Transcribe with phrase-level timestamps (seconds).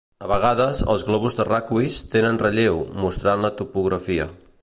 [0.25, 4.27] A vegades, els globus terraqüis tenen relleu, mostrant la topografia.